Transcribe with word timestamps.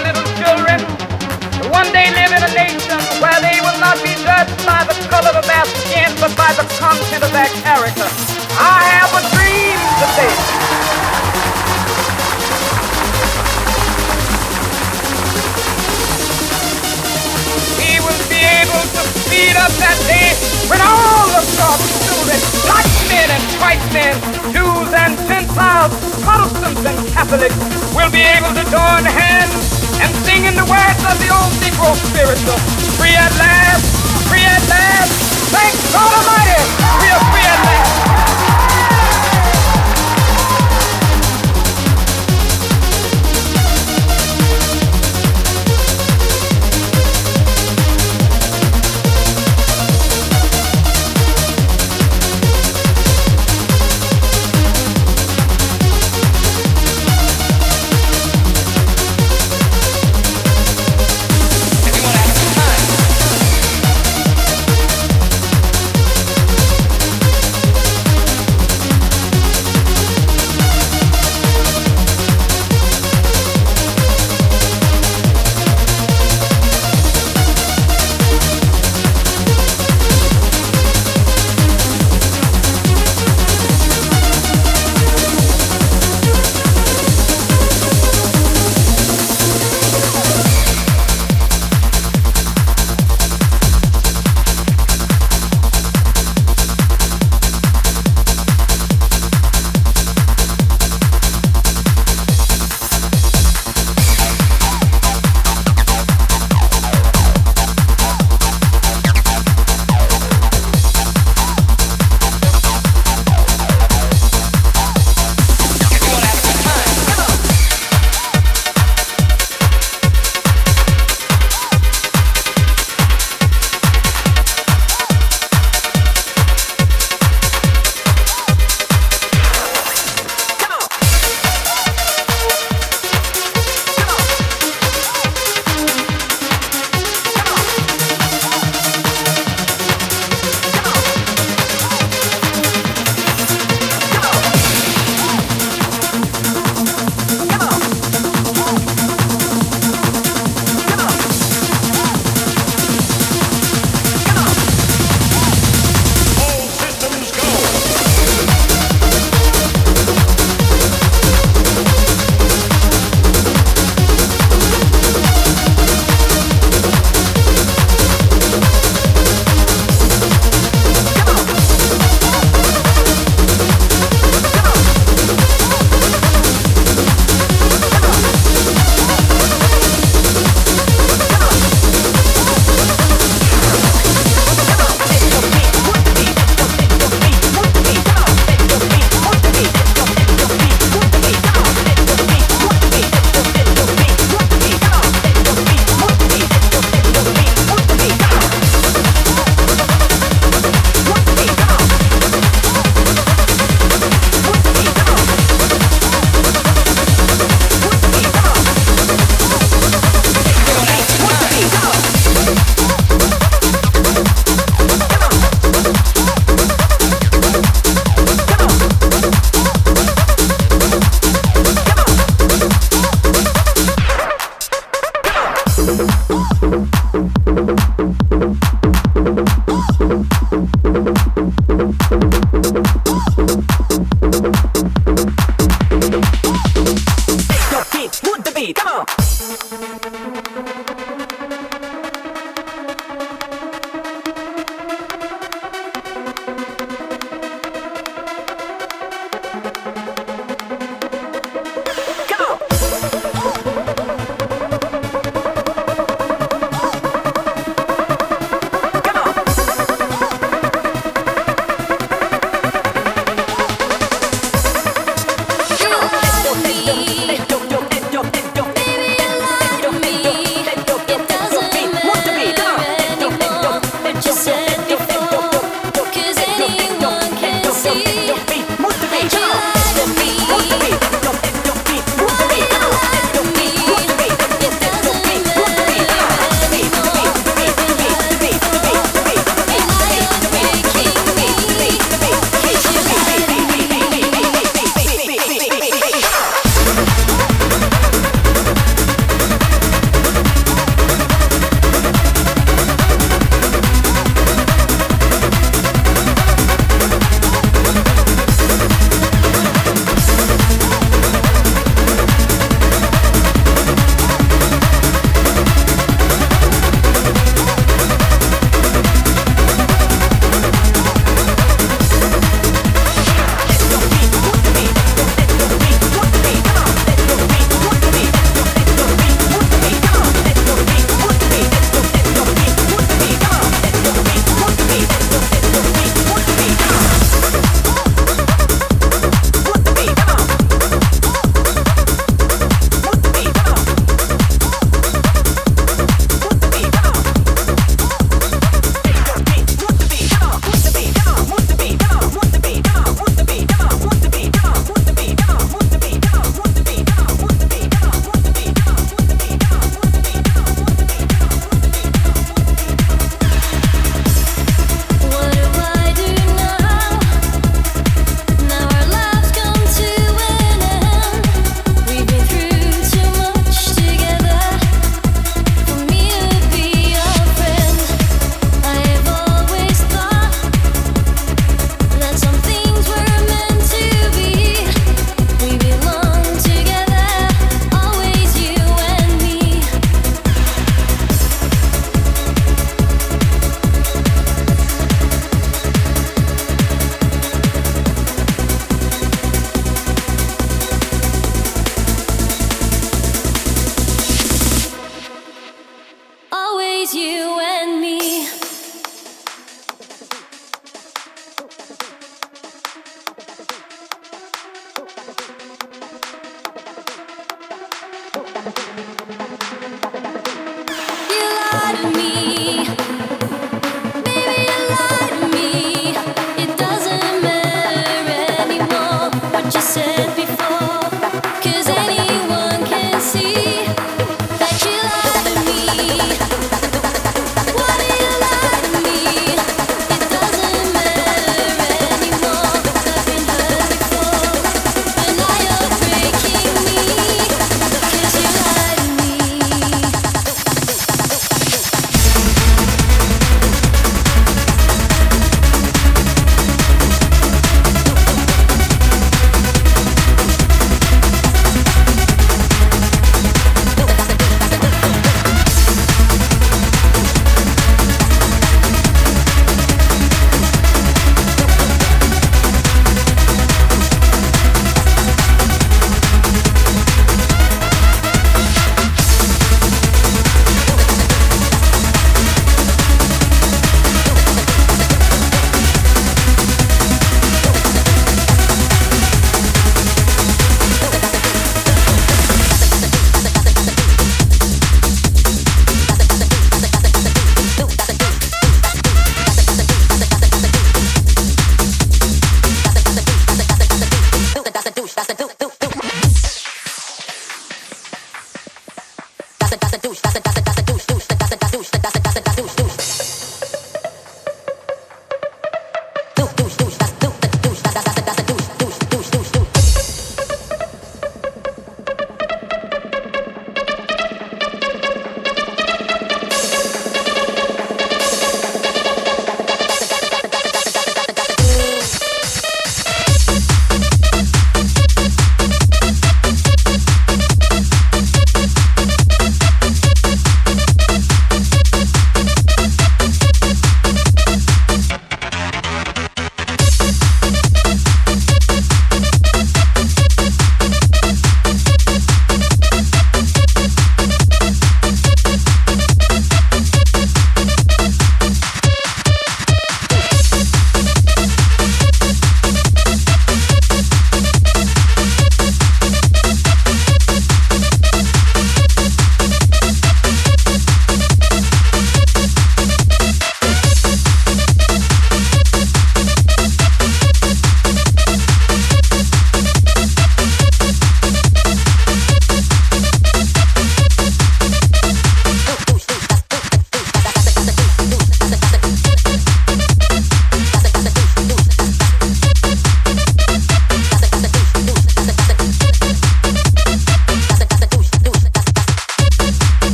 little 0.00 0.26
children 0.38 0.78
to 1.58 1.68
one 1.74 1.90
day 1.90 2.06
live 2.14 2.30
in 2.30 2.42
a 2.42 2.52
nation 2.54 2.98
where 3.18 3.40
they 3.42 3.58
will 3.58 3.78
not 3.82 3.98
be 4.02 4.14
judged 4.22 4.54
by 4.62 4.86
the 4.86 4.94
color 5.10 5.34
of 5.34 5.42
their 5.42 5.66
skin, 5.82 6.06
but 6.22 6.30
by 6.38 6.54
the 6.54 6.66
content 6.78 7.22
of 7.24 7.32
their 7.34 7.50
character. 7.66 8.06
I 8.54 8.78
have 8.94 9.10
a 9.10 9.22
dream 9.34 9.78
today. 9.98 10.34
We 17.74 17.98
will 17.98 18.22
be 18.30 18.42
able 18.42 18.84
to 18.86 19.02
speed 19.26 19.56
up 19.58 19.72
that 19.82 19.98
day 20.06 20.30
when 20.70 20.78
all 20.78 21.30
of 21.34 21.46
God's 21.58 21.86
children, 22.06 22.38
black 22.62 22.86
men 23.10 23.28
and 23.34 23.44
white 23.58 23.86
men, 23.90 24.14
Jews 24.54 24.90
and 24.94 25.18
Gentiles, 25.26 25.90
Protestants 26.22 26.84
and 26.86 26.98
Catholics, 27.10 27.58
will 27.94 28.10
be 28.10 28.22
able 28.22 28.54
to 28.54 28.62
join 28.70 29.02
hands 29.04 29.77
and 30.00 30.14
singing 30.24 30.54
the 30.54 30.66
words 30.66 31.02
of 31.04 31.16
the 31.18 31.30
old 31.30 31.52
Negro 31.62 31.94
spiritual. 31.94 32.58
Free 32.98 33.14
at 33.14 33.32
last, 33.38 33.84
free 34.28 34.44
at 34.44 34.62
last. 34.68 35.12
Thank 35.54 35.74
God 35.92 36.10
Almighty, 36.12 36.60
we 37.02 37.06
are 37.10 37.24
free 37.32 37.46
at 37.46 37.60
last. 37.66 38.07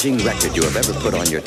Challenging 0.00 0.26
record 0.26 0.56
you 0.56 0.62
have 0.62 0.76
ever 0.76 0.94
put 1.00 1.14
on 1.14 1.28
your 1.30 1.42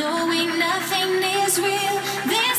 knowing 0.00 0.58
nothing 0.58 1.22
is 1.22 1.58
real. 1.58 2.49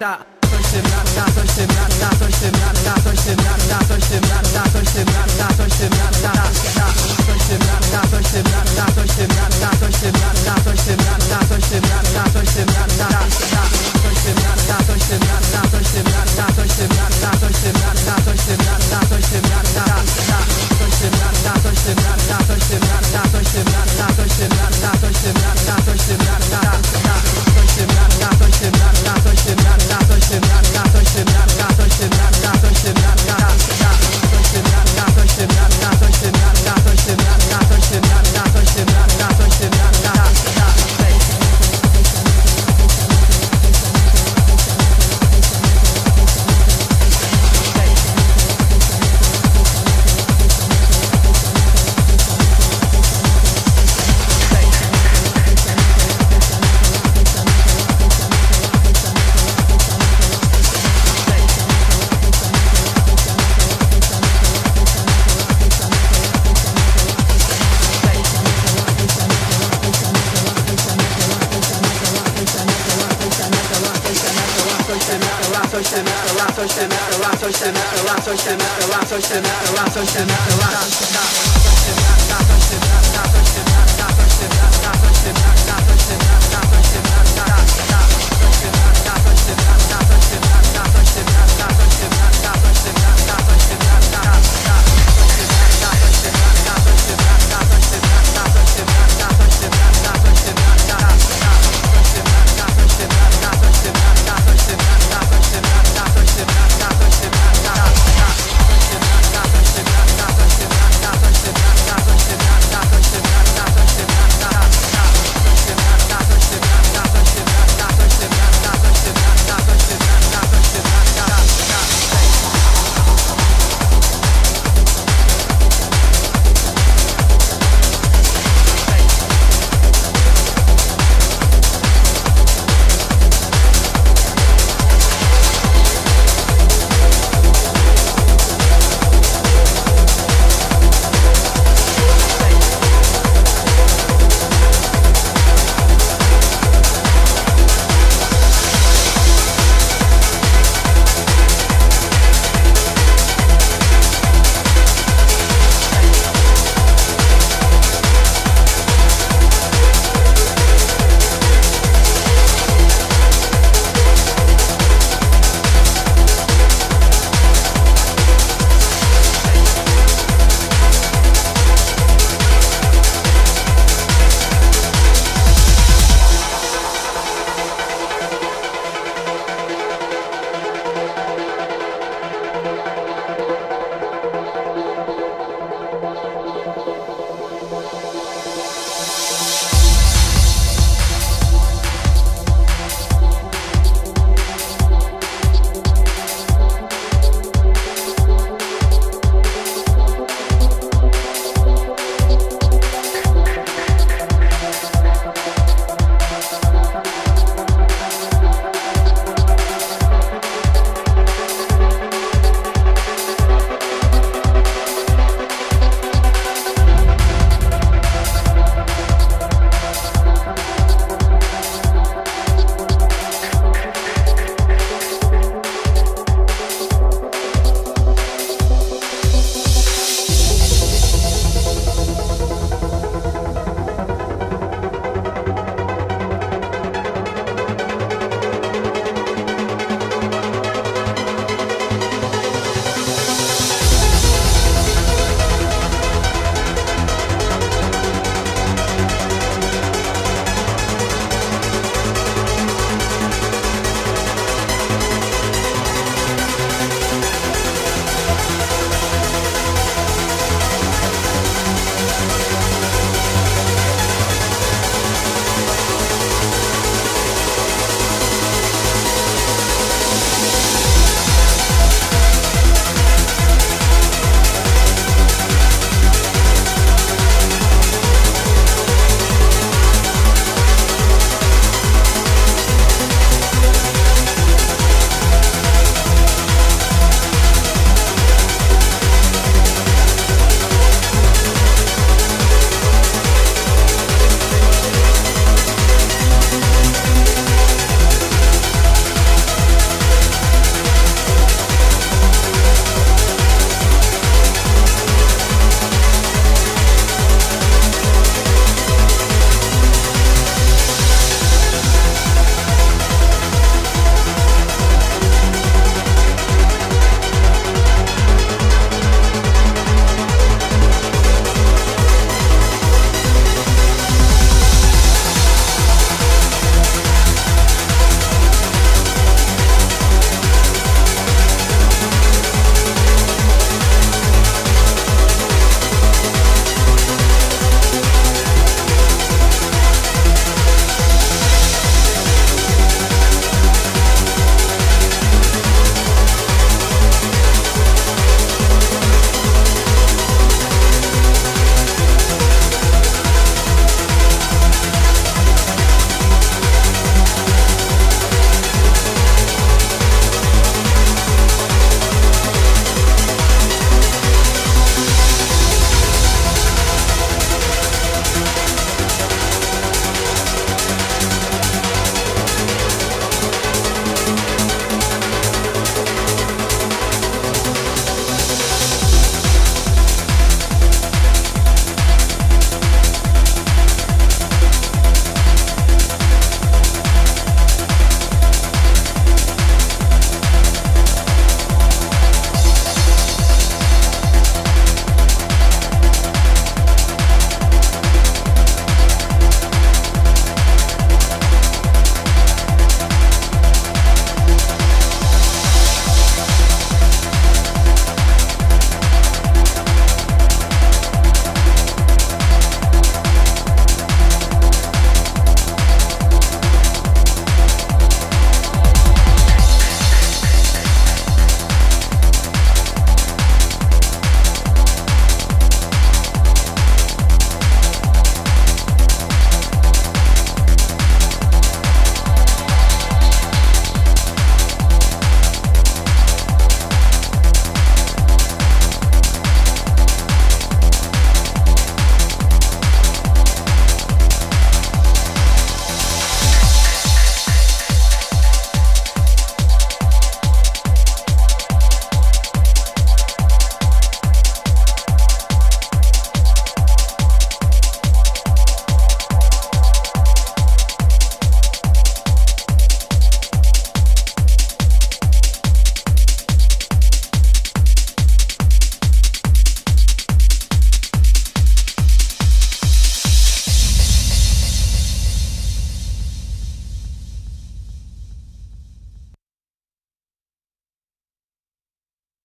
Rock, 0.00 0.41